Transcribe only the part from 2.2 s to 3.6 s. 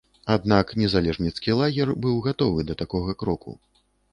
гатовы да такога кроку.